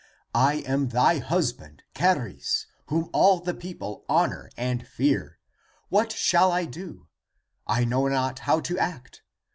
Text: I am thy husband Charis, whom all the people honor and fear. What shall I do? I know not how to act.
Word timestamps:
I 0.33 0.63
am 0.65 0.87
thy 0.89 1.19
husband 1.19 1.83
Charis, 1.95 2.65
whom 2.87 3.11
all 3.13 3.39
the 3.39 3.53
people 3.53 4.03
honor 4.09 4.49
and 4.57 4.87
fear. 4.87 5.37
What 5.89 6.11
shall 6.11 6.51
I 6.51 6.65
do? 6.65 7.07
I 7.67 7.85
know 7.85 8.07
not 8.07 8.39
how 8.39 8.61
to 8.61 8.79
act. 8.79 9.21